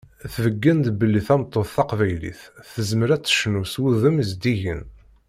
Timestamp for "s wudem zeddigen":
3.71-4.81